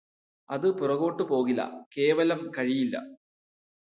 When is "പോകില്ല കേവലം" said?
1.23-2.41